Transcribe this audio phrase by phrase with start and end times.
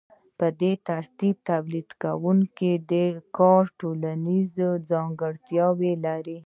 [0.37, 2.71] په دې ترتیب د تولیدونکي
[3.37, 5.67] کار ټولنیزه ځانګړتیا
[6.05, 6.37] لري